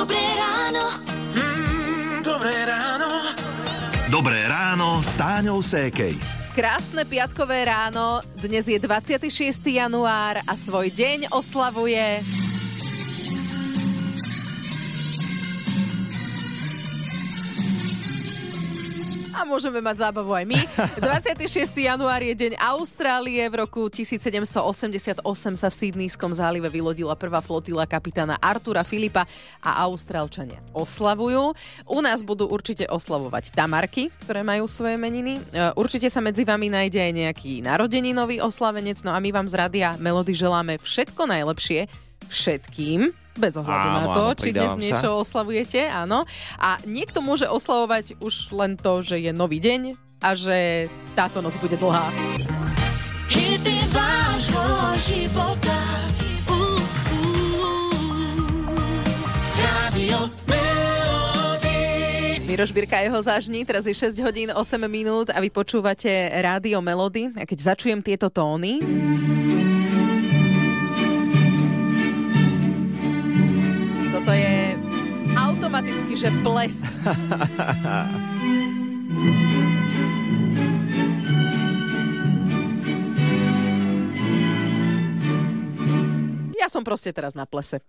[0.00, 0.96] Dobré ráno.
[1.36, 3.20] Mm, dobré ráno.
[4.08, 6.16] Dobré ráno s Táňou Sékej.
[6.56, 9.28] Krásne piatkové ráno, dnes je 26.
[9.60, 12.24] január a svoj deň oslavuje...
[19.40, 20.60] A môžeme mať zábavu aj my.
[21.00, 21.72] 26.
[21.80, 23.40] január je deň Austrálie.
[23.48, 25.24] V roku 1788
[25.56, 29.24] sa v Sydneyskom zálive vylodila prvá flotila kapitána Artura Filipa
[29.64, 31.56] a Austrálčania oslavujú.
[31.88, 35.40] U nás budú určite oslavovať Tamarky, ktoré majú svoje meniny.
[35.56, 39.00] E, Určite sa medzi vami nájde aj nejaký narodeninový oslavenec.
[39.08, 41.88] No a my vám z Radia Melody želáme všetko najlepšie
[42.28, 44.78] všetkým, bez ohľadu Áno, na to, áno, či dnes sa.
[44.78, 46.28] niečo oslavujete, áno.
[46.60, 51.56] A niekto môže oslavovať už len to, že je nový deň a že táto noc
[51.62, 52.12] bude dlhá.
[53.30, 54.66] Hity vášho
[55.00, 55.78] života.
[56.50, 56.76] Uh,
[60.50, 60.70] uh.
[62.50, 64.58] Miroš Birka jeho zážni, teraz je 6 hodín 8
[64.90, 66.10] minút a vy počúvate
[66.42, 67.30] rádio Melody.
[67.38, 68.82] A keď začujem tieto tóny...
[76.20, 76.76] že ples.
[86.60, 87.80] Ja som proste teraz na plese.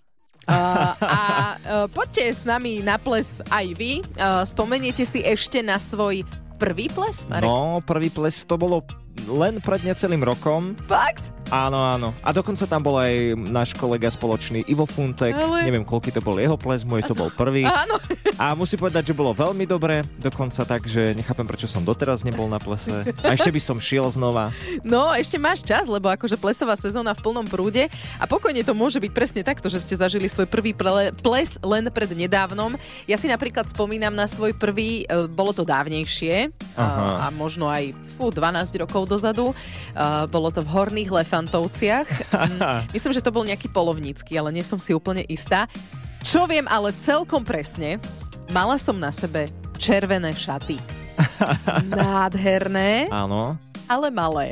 [0.48, 1.22] Uh, a
[1.60, 4.00] uh, poďte s nami na ples aj vy.
[4.16, 6.24] Uh, spomeniete si ešte na svoj
[6.56, 7.52] prvý ples, Marek?
[7.52, 8.80] No, prvý ples to bolo
[9.28, 10.74] len pred necelým rokom.
[10.86, 11.22] Fakt?
[11.52, 12.16] Áno, áno.
[12.24, 15.36] A dokonca tam bol aj náš kolega spoločný Ivo Funtek.
[15.36, 17.68] Ale- Neviem, koľký to bol jeho ples, môj to bol prvý.
[17.68, 18.00] Áno.
[18.40, 22.48] A musím povedať, že bolo veľmi dobré, dokonca tak, že nechápem, prečo som doteraz nebol
[22.48, 23.04] na plese.
[23.20, 24.56] A ešte by som šiel znova.
[24.80, 29.04] No, ešte máš čas, lebo akože plesová sezóna v plnom prúde a pokojne to môže
[29.04, 32.80] byť presne takto, že ste zažili svoj prvý ple- ples len pred nedávnom.
[33.04, 37.08] Ja si napríklad spomínam na svoj prvý, e, bolo to dávnejšie a, Aha.
[37.20, 39.52] a možno aj fú, 12 rokov dozadu.
[39.92, 42.08] A, bolo to v Horných Lefantovciach.
[42.32, 45.68] Mm, Myslím, že to bol nejaký polovnícky, ale nie som si úplne istá.
[46.24, 48.00] Čo viem ale celkom presne,
[48.50, 50.80] mala som na sebe červené šaty.
[51.92, 53.58] Nádherné Áno.
[53.86, 54.48] ale malé.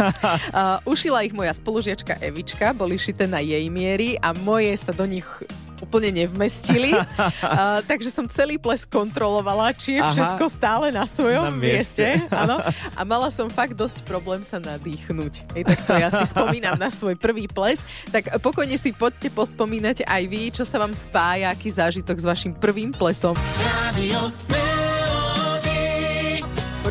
[0.00, 5.04] Uh, ušila ich moja spolužiačka Evička, boli šité na jej miery a moje sa do
[5.04, 5.26] nich
[5.82, 6.92] úplne nevmestili.
[7.40, 10.12] Uh, takže som celý ples kontrolovala, či je Aha.
[10.12, 12.20] všetko stále na svojom Na mieste.
[12.20, 12.32] mieste.
[12.32, 12.62] Áno.
[12.94, 15.56] A mala som fakt dosť problém sa nadýchnuť.
[15.56, 17.82] Hej, tak to ja si spomínam na svoj prvý ples.
[18.12, 22.52] Tak pokojne si poďte pospomínať aj vy, čo sa vám spája, aký zážitok s vašim
[22.54, 23.34] prvým plesom.
[23.90, 24.69] Radio.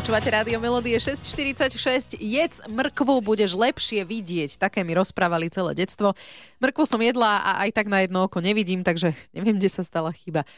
[0.00, 2.16] Počúvate Rádio Melodie 646.
[2.16, 4.56] Jedz mrkvu, budeš lepšie vidieť.
[4.56, 6.16] Také mi rozprávali celé detstvo.
[6.56, 10.08] Mrkvu som jedla a aj tak na jedno oko nevidím, takže neviem, kde sa stala
[10.16, 10.48] chyba.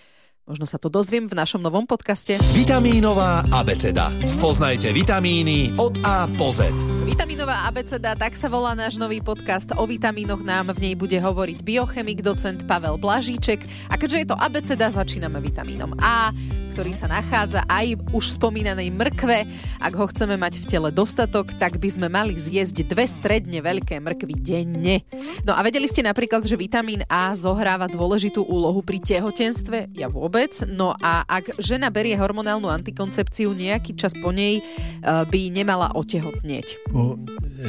[0.47, 2.39] Možno sa to dozviem v našom novom podcaste.
[2.55, 4.15] Vitamínová abeceda.
[4.27, 6.71] Spoznajte vitamíny od A po Z.
[7.03, 9.71] Vitaminová abeceda, tak sa volá náš nový podcast.
[9.75, 13.91] O vitamínoch nám v nej bude hovoriť biochemik, docent Pavel Blažíček.
[13.91, 16.31] A keďže je to abeceda, začíname vitamínom A,
[16.73, 19.45] ktorý sa nachádza aj v už spomínanej mrkve.
[19.77, 24.01] Ak ho chceme mať v tele dostatok, tak by sme mali zjesť dve stredne veľké
[24.01, 25.05] mrkvy denne.
[25.45, 29.93] No a vedeli ste napríklad, že vitamín A zohráva dôležitú úlohu pri tehotenstve?
[29.93, 30.57] Ja vôbec.
[30.65, 36.89] No a ak žena berie hormonálnu antikoncepciu, nejaký čas po nej eh, by nemala otehotnieť.
[36.89, 37.21] po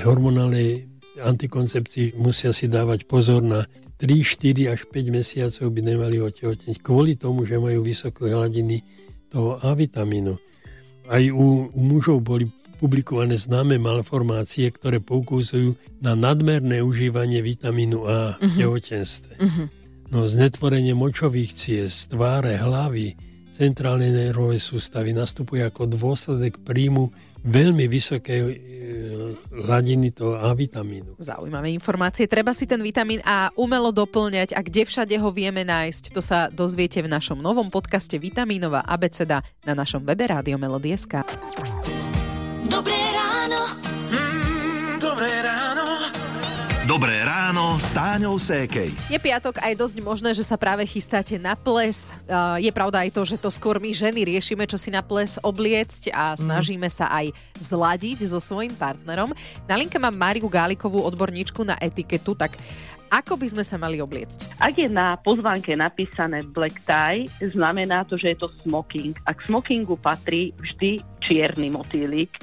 [0.08, 0.88] hormonálnej
[1.20, 7.16] antikoncepcii musia si dávať pozor na 3, 4 až 5 mesiacov by nemali otehotniť kvôli
[7.16, 8.84] tomu, že majú vysoké hladiny
[9.30, 10.38] toho A vitamínu.
[11.10, 12.48] Aj u, u mužov boli
[12.84, 19.40] publikované známe malformácie, ktoré poukazujú na nadmerné užívanie vitamínu A v tehotenstve.
[20.12, 23.16] No znetvorenie močových ciest, tváre, hlavy,
[23.56, 27.14] centrálnej nervovej sústavy nastupuje ako dôsledek príjmu
[27.46, 28.56] veľmi vysokej e,
[29.54, 31.20] hladiny toho A vitamínu.
[31.22, 32.26] Zaujímavé informácie.
[32.26, 36.50] Treba si ten vitamín A umelo doplňať a kde všade ho vieme nájsť, to sa
[36.50, 41.22] dozviete v našom novom podcaste Vitamínová abeceda na našom webe Rádio Melody.sk.
[42.66, 43.83] Dobré ráno.
[46.94, 48.94] Dobré ráno s Táňou Sékej.
[49.10, 52.14] Je piatok aj dosť možné, že sa práve chystáte na ples.
[52.30, 55.42] Uh, Je pravda aj to, že to skôr my ženy riešime, čo si na ples
[55.42, 59.34] obliecť a snažíme sa aj zladiť so svojím partnerom.
[59.66, 62.62] Na linke mám Máriu Gálikovú, odborníčku na etiketu, tak
[63.10, 64.62] ako by sme sa mali obliecť?
[64.62, 69.18] Ak je na pozvánke napísané black tie, znamená to, že je to smoking.
[69.26, 72.38] A k smokingu patrí vždy čierny motýlik.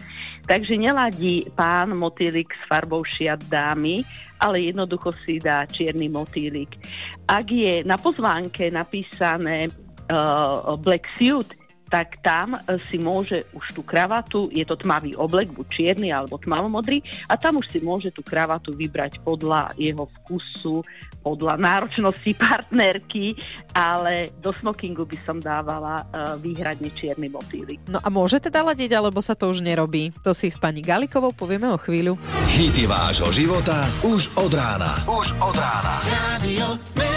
[0.47, 4.03] Takže neladí pán motýlik s farbou šiat dámy,
[4.41, 6.81] ale jednoducho si dá čierny motýlik.
[7.29, 11.60] Ak je na pozvánke napísané uh, black suit,
[11.91, 16.39] tak tam e, si môže už tú kravatu, je to tmavý oblek, buď čierny alebo
[16.39, 20.87] tmavomodrý, a tam už si môže tú kravatu vybrať podľa jeho vkusu,
[21.21, 23.37] podľa náročnosti partnerky,
[23.75, 27.83] ale do smokingu by som dávala uh, výhradne čierny motýlik.
[27.91, 30.15] No a môže teda ladiť, alebo sa to už nerobí?
[30.25, 32.17] To si s pani Galikovou povieme o chvíľu.
[32.57, 34.93] Hity vášho života už od rána.
[35.07, 35.95] Už od rána.
[36.09, 37.10] Radio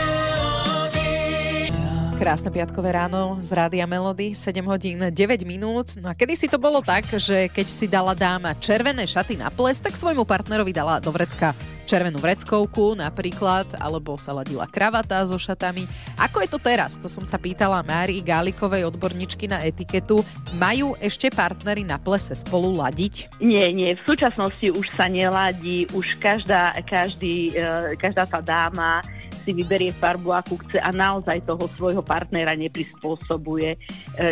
[2.23, 5.91] Krásne piatkové ráno z Rádia Melody, 7 hodín 9 minút.
[5.99, 9.51] No a kedy si to bolo tak, že keď si dala dáma červené šaty na
[9.51, 11.51] ples, tak svojmu partnerovi dala do vrecka
[11.83, 15.83] červenú vreckovku napríklad, alebo sa ladila kravata so šatami.
[16.15, 16.95] Ako je to teraz?
[17.03, 20.23] To som sa pýtala Márii Gálikovej, odborníčky na etiketu.
[20.55, 23.35] Majú ešte partnery na plese spolu ladiť?
[23.43, 29.03] Nie, nie, v súčasnosti už sa neladí, už každá, každý, e, každá tá dáma
[29.43, 33.75] si vyberie farbu, akú chce a naozaj toho svojho partnera neprispôsobuje.
[33.75, 33.77] E,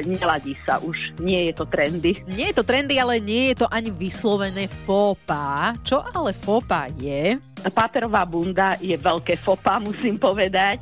[0.08, 2.16] neladí sa už, nie je to trendy.
[2.32, 5.76] Nie je to trendy, ale nie je to ani vyslovené fopa.
[5.84, 7.36] Čo ale fopa je?
[7.76, 10.82] Páterová bunda je veľké fopa, musím povedať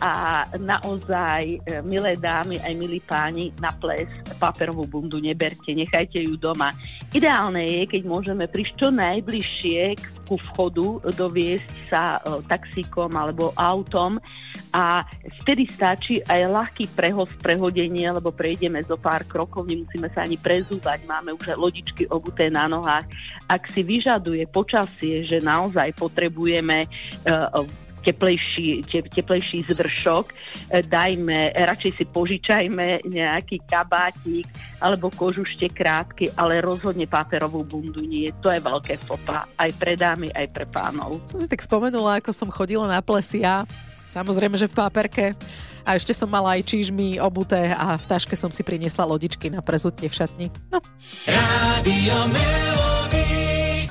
[0.00, 4.08] a naozaj, e, milé dámy, aj milí páni, na ples
[4.40, 6.72] paperovú bundu neberte, nechajte ju doma.
[7.12, 9.80] Ideálne je, keď môžeme prísť čo najbližšie
[10.24, 14.16] ku vchodu, doviesť sa e, taxíkom alebo autom
[14.70, 15.02] a
[15.42, 21.04] vtedy stačí aj ľahký prehoz, prehodenie, lebo prejdeme zo pár krokov, nemusíme sa ani prezúvať,
[21.10, 23.04] máme už lodičky obuté na nohách.
[23.50, 27.66] Ak si vyžaduje počasie, že naozaj potrebujeme uh,
[28.00, 30.34] teplejší, te, teplejší zvršok, e,
[30.84, 34.48] dajme, radšej si požičajme nejaký kabátik
[34.80, 38.32] alebo kožušte krátky, ale rozhodne páperovú bundu nie.
[38.40, 41.20] To je veľké fopa, aj pre dámy, aj pre pánov.
[41.28, 43.68] Som si tak spomenula, ako som chodila na plesia,
[44.08, 45.26] samozrejme, že v páperke.
[45.80, 49.64] A ešte som mala aj čížmy obuté a v taške som si priniesla lodičky na
[49.64, 50.46] prezutie v šatni.
[50.68, 50.78] No.
[51.24, 53.39] Radio Melody.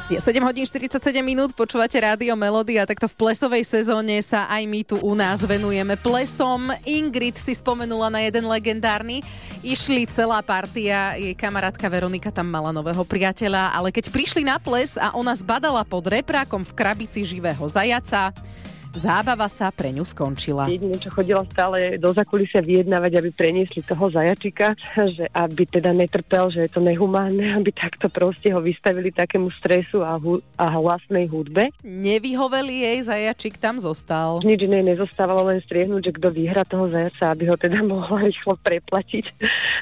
[0.09, 4.63] Je 7 hodín 47 minút, počúvate Rádio Melody a takto v plesovej sezóne sa aj
[4.65, 6.73] my tu u nás venujeme plesom.
[6.81, 9.21] Ingrid si spomenula na jeden legendárny.
[9.61, 14.97] Išli celá partia, jej kamarátka Veronika tam mala nového priateľa, ale keď prišli na ples
[14.97, 18.33] a ona zbadala pod reprákom v krabici živého zajaca,
[18.93, 20.69] zábava sa pre ňu skončila.
[20.69, 26.49] Jedine, čo chodila stále do zakulisia vyjednávať, aby preniesli toho zajačika, že aby teda netrpel,
[26.49, 31.29] že je to nehumánne, aby takto proste ho vystavili takému stresu a, hu- a hlasnej
[31.29, 31.69] hudbe.
[31.85, 34.41] Nevyhoveli jej, zajačik tam zostal.
[34.41, 38.57] Nič iné nezostávalo len striehnúť, že kto vyhra toho zajaca, aby ho teda mohla rýchlo
[38.59, 39.25] preplatiť.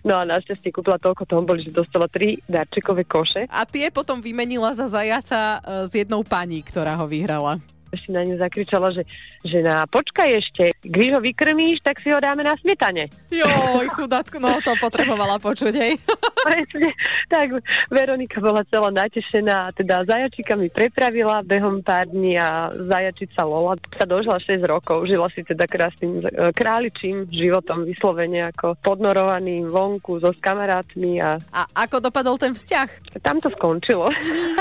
[0.03, 3.45] No a našťastie kúpila toľko toho boli, že dostala tri darčekové koše.
[3.47, 7.59] A tie potom vymenila za zajaca e, s jednou pani, ktorá ho vyhrala.
[7.91, 9.03] Ešte na ňu zakričala, že,
[9.43, 13.07] že na počkaj ešte, když ho vykrmíš, tak si ho dáme na smetane.
[13.31, 15.95] Joj, chudátku, no to potrebovala počuť, hej.
[16.47, 16.91] Presne.
[17.31, 23.79] Tak Veronika bola celá natešená, teda zajačika mi prepravila behom pár dní a zajačica Lola
[23.95, 30.19] sa dožila 6 rokov, žila si teda krásnym e, králičím životom vyslovene ako podnorovaný vonku
[30.19, 33.19] so s kamarátmi a A ako dopadol ten vzťah?
[33.21, 34.07] tam to skončilo.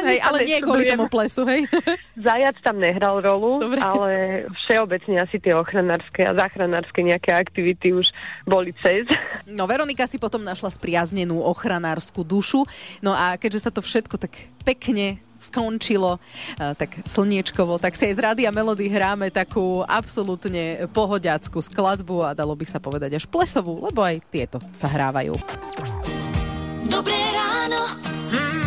[0.02, 1.68] Hej, ale nie kvôli tomu plesu, hej.
[2.26, 3.80] Zajac tam nehral rolu, Dobre.
[3.80, 4.12] ale
[4.66, 8.10] všeobecne asi tie ochranárske a záchranárske nejaké aktivity už
[8.44, 9.06] boli cez.
[9.46, 12.66] No Veronika si potom našla spriaznenú ochranárskú dušu.
[12.98, 14.32] No a keďže sa to všetko tak
[14.66, 16.16] pekne skončilo,
[16.56, 22.30] eh, tak slniečkovo, tak si aj z Rádia Melody hráme takú absolútne pohodiackú skladbu a
[22.32, 25.36] dalo by sa povedať až plesovú, lebo aj tieto sa hrávajú.
[26.88, 27.82] Dobré ráno.
[28.32, 28.65] Mm, dobré ráno.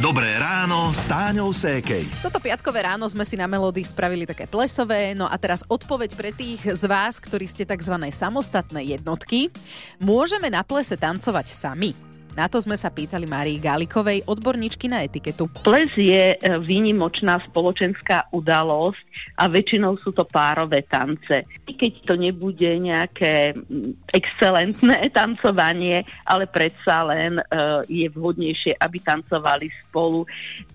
[0.00, 2.08] Dobré ráno s Táňou Sékej.
[2.24, 6.32] Toto piatkové ráno sme si na Melody spravili také plesové, no a teraz odpoveď pre
[6.32, 8.08] tých z vás, ktorí ste tzv.
[8.08, 9.52] samostatné jednotky.
[10.00, 11.92] Môžeme na plese tancovať sami?
[12.40, 15.44] Na to sme sa pýtali Márii Gálikovej, odborníčky na etiketu.
[15.60, 19.04] Ples je e, výnimočná spoločenská udalosť
[19.36, 21.44] a väčšinou sú to párové tance.
[21.44, 27.44] I keď to nebude nejaké mm, excelentné tancovanie, ale predsa len e,
[27.92, 30.24] je vhodnejšie, aby tancovali spolu.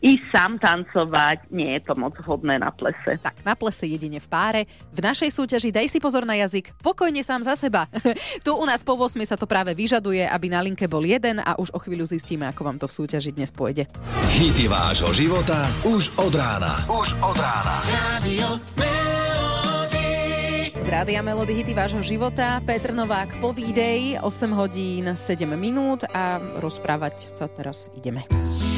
[0.05, 3.17] I sám tancovať nie je to moc vhodné na plese.
[3.25, 4.61] Tak, na plese jedine v páre.
[4.93, 7.89] V našej súťaži Daj si pozor na jazyk, pokojne sám za seba.
[8.45, 11.54] tu u nás po 8 sa to práve vyžaduje, aby na linke bol jeden a
[11.57, 13.87] už o chvíľu zistíme, ako vám to v súťaži dnes pôjde.
[14.35, 16.79] Hity vášho života už od rána.
[16.91, 17.75] Už od rána.
[17.89, 18.47] Radio.
[20.85, 22.61] Z Rádia Melody hity vášho života.
[22.61, 28.29] Petr Novák, povídej, 8 hodín 7 minút a rozprávať sa teraz ideme.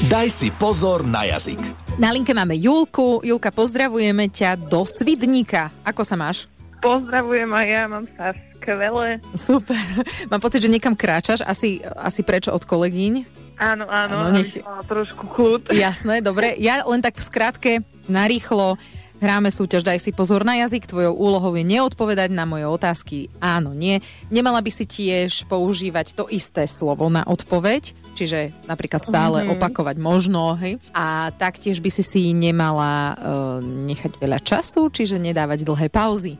[0.08, 1.60] Daj si pozor na jazyk.
[2.00, 3.20] Na linke máme Julku.
[3.28, 5.68] Julka, pozdravujeme ťa do Svidníka.
[5.84, 6.48] Ako sa máš?
[6.80, 8.32] Pozdravujem aj ja, mám sa
[8.68, 9.24] skvelé.
[9.34, 9.80] Super.
[10.28, 13.24] Mám pocit, že niekam kráčaš, asi, asi prečo od kolegyň.
[13.58, 15.72] Áno, áno, Áno, nech- trošku kľud.
[15.72, 16.54] Jasné, dobre.
[16.56, 17.72] Ja len tak v skratke,
[18.06, 18.78] narýchlo,
[19.18, 20.86] hráme súťaž Daj si pozor na jazyk.
[20.86, 23.98] Tvojou úlohou je neodpovedať na moje otázky áno, nie.
[24.30, 29.58] Nemala by si tiež používať to isté slovo na odpoveď, čiže napríklad stále Mhm.
[29.58, 30.78] opakovať možno, hej.
[30.94, 33.18] A taktiež by si si nemala uh,
[33.58, 36.38] nechať veľa času, čiže nedávať dlhé pauzy.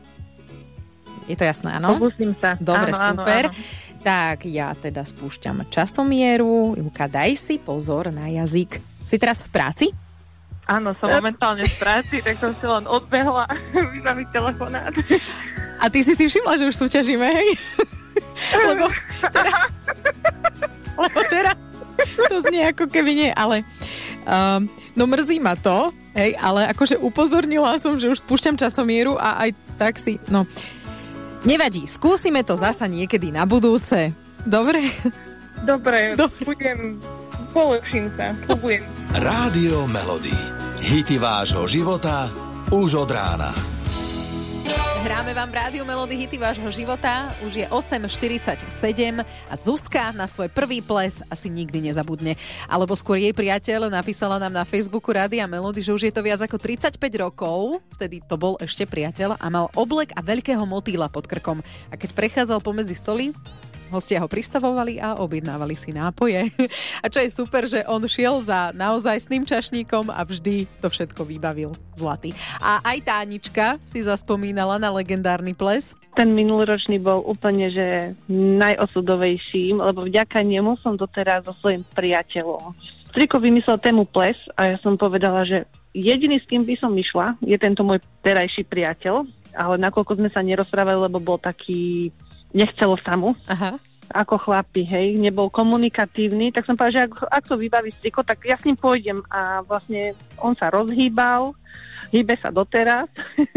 [1.28, 2.00] Je to jasné, áno?
[2.00, 2.56] Pokúsim sa.
[2.56, 3.44] Dobre, áno, super.
[3.48, 3.96] Áno, áno.
[3.98, 6.74] Tak ja teda spúšťam časomieru.
[6.80, 8.80] Julka, daj si pozor na jazyk.
[9.04, 9.86] Si teraz v práci?
[10.68, 13.48] áno, som momentálne v práci, tak som si len odbehla
[13.96, 14.92] vybaviť telefonát.
[15.80, 17.48] A ty si si všimla, že už súťažíme, hej?
[18.68, 18.86] Lebo
[19.30, 19.70] teraz,
[20.98, 21.58] lebo teraz
[22.30, 23.62] to znie ako keby nie, ale
[24.26, 29.46] um, no mrzí ma to, hej, ale akože upozornila som, že už spúšťam časomieru a
[29.46, 30.46] aj tak si, no
[31.46, 34.14] nevadí, skúsime to zasa niekedy na budúce.
[34.42, 34.90] Dobre?
[35.66, 36.42] Dobre, Dobre.
[36.46, 36.78] budem,
[37.50, 38.82] polepším sa, slubujem.
[39.10, 40.34] Rádio Melody.
[40.78, 42.30] Hity vášho života
[42.70, 43.50] už od rána.
[44.98, 47.30] Hráme vám v Rádiu Melody hity vášho života.
[47.46, 48.66] Už je 8.47
[49.22, 52.34] a Zuzka na svoj prvý ples asi nikdy nezabudne.
[52.66, 56.42] Alebo skôr jej priateľ napísala nám na Facebooku Rádia Melody, že už je to viac
[56.42, 61.30] ako 35 rokov, vtedy to bol ešte priateľ a mal oblek a veľkého motýla pod
[61.30, 61.62] krkom.
[61.90, 63.30] A keď prechádzal pomedzi stoly,
[63.90, 66.52] hostia ho pristavovali a objednávali si nápoje.
[67.02, 71.72] A čo je super, že on šiel za naozajstným čašníkom a vždy to všetko vybavil
[71.96, 72.36] zlatý.
[72.62, 75.96] A aj Tánička si zaspomínala na legendárny ples.
[76.14, 82.74] Ten minuloročný bol úplne, že najosudovejším, lebo vďaka nemu som doteraz so svojím priateľom.
[83.14, 85.64] Striko vymyslel tému ples a ja som povedala, že
[85.96, 89.24] jediný, s kým by som išla, je tento môj terajší priateľ,
[89.56, 92.12] ale nakoľko sme sa nerozprávali, lebo bol taký,
[92.52, 93.76] nechcelo sa mu, Aha.
[94.12, 98.44] ako chlapi, hej, nebol komunikatívny, tak som povedala, že ak, ak to vybaví striko, tak
[98.44, 101.52] ja s ním pôjdem a vlastne on sa rozhýbal,
[102.08, 103.08] hýbe sa doteraz,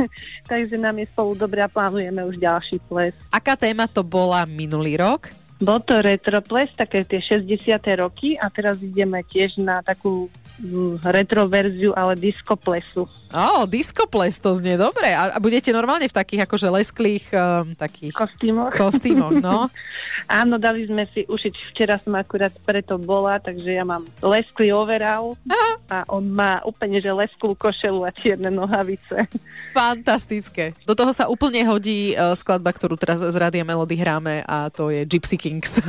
[0.52, 3.16] takže nám je spolu dobre a plánujeme už ďalší ples.
[3.32, 5.32] Aká téma to bola minulý rok?
[5.62, 7.78] Bol to retro ples, také tie 60.
[8.02, 10.26] roky a teraz ideme tiež na takú
[10.58, 13.06] mm, retro verziu, ale disco plesu.
[13.32, 15.12] Ó, disco ples, to znie dobre.
[15.12, 18.76] A, a budete normálne v takých akože lesklých um, takých Kostýmoch.
[18.76, 19.68] kostýmoch, no?
[20.28, 25.40] Áno, dali sme si ušiť, včera som akurát preto bola, takže ja mám lesklý overall
[25.88, 29.28] a on má úplne, že lesklú košelu a čierne nohavice.
[29.72, 30.76] Fantastické.
[30.84, 34.92] Do toho sa úplne hodí uh, skladba, ktorú teraz z Rádia Melody hráme a to
[34.92, 35.80] je Gypsy Kings.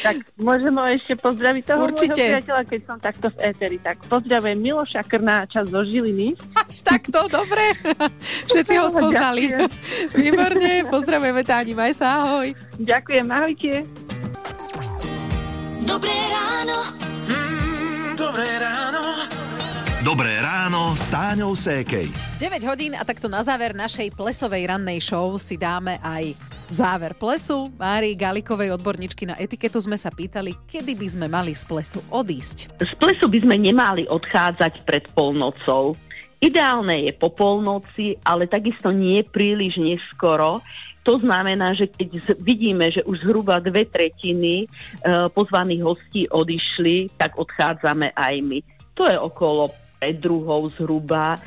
[0.00, 2.14] Tak môžem ho ešte pozdraviť toho Určite.
[2.14, 3.76] môjho priateľa, keď som takto v éteri.
[3.82, 6.38] Tak pozdravujem Miloša Krnáča zo Žiliny.
[6.54, 7.74] Až takto, dobre.
[8.50, 9.50] Všetci ho spoznali.
[9.50, 10.14] Ďakujem.
[10.14, 12.54] Výborne, pozdravujeme Táni, maj sa, ahoj.
[12.78, 13.72] Ďakujem, ahojte.
[15.86, 16.78] Dobré ráno.
[17.30, 19.02] Mm, dobré ráno.
[20.06, 22.06] Dobré ráno s Táňou Sékej.
[22.38, 26.38] 9 hodín a takto na záver našej plesovej rannej show si dáme aj
[26.70, 27.70] záver plesu.
[27.74, 32.78] Márii Galikovej, odborníčky na etiketu, sme sa pýtali, kedy by sme mali z plesu odísť.
[32.78, 35.98] Z plesu by sme nemali odchádzať pred polnocou.
[36.36, 40.60] Ideálne je po polnoci, ale takisto nie príliš neskoro.
[41.06, 44.66] To znamená, že keď vidíme, že už zhruba dve tretiny e,
[45.30, 48.58] pozvaných hostí odišli, tak odchádzame aj my.
[48.98, 49.70] To je okolo
[50.20, 51.40] druhou zhruba, e,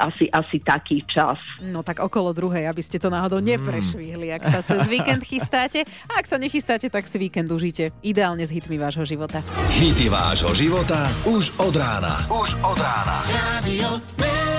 [0.00, 1.36] asi, asi taký čas.
[1.60, 5.84] No tak okolo druhej, aby ste to náhodou neprešvihli, ak sa cez víkend chystáte.
[6.08, 7.92] A ak sa nechystáte, tak si víkend užite.
[8.00, 9.44] Ideálne s hitmi vášho života.
[9.76, 12.24] Hity vášho života už od rána.
[12.32, 13.16] Už od rána.
[13.28, 14.49] Radio.